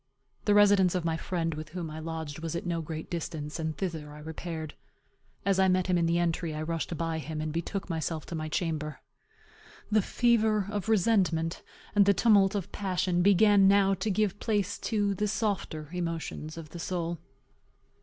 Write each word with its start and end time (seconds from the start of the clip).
The 0.45 0.55
residence 0.55 0.95
of 0.95 1.05
my 1.05 1.15
friend, 1.15 1.53
with 1.53 1.69
whom 1.69 1.91
I 1.91 1.99
lodged, 1.99 2.39
was 2.39 2.55
at 2.55 2.65
no 2.65 2.81
great 2.81 3.07
distance, 3.07 3.59
and 3.59 3.77
thither 3.77 4.11
I 4.13 4.17
repaired. 4.17 4.73
As 5.45 5.59
I 5.59 5.67
met 5.67 5.85
him 5.85 5.95
in 5.95 6.07
the 6.07 6.17
entry, 6.17 6.55
I 6.55 6.63
rushed 6.63 6.97
by 6.97 7.19
him, 7.19 7.39
and 7.39 7.53
betook 7.53 7.87
myself 7.87 8.25
to 8.25 8.33
my 8.33 8.49
chamber. 8.49 8.99
The 9.91 10.01
fever 10.01 10.65
of 10.71 10.89
resentment 10.89 11.61
and 11.93 12.07
the 12.07 12.15
tumult 12.15 12.55
of 12.55 12.71
passion 12.71 13.21
began 13.21 13.67
now 13.67 13.93
to 13.93 14.09
give 14.09 14.39
place 14.39 14.79
to 14.89 15.13
the 15.13 15.27
softer 15.27 15.89
emotions 15.93 16.57
of 16.57 16.69
the 16.69 16.79
soul. 16.79 17.19